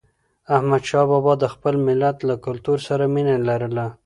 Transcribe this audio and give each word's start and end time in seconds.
احمدشاه 0.55 1.05
بابا 1.11 1.33
د 1.39 1.45
خپل 1.53 1.75
ملت 1.87 2.17
له 2.29 2.35
کلتور 2.45 2.77
سره 2.87 3.03
مینه 3.13 3.35
لرله. 3.49 3.87